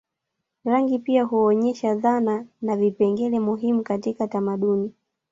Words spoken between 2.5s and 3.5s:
na vipengele